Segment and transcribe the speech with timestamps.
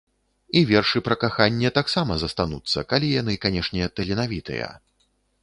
[0.59, 4.73] І вершы пра каханне таксама застануцца, калі яны, канешне, таленавітыя.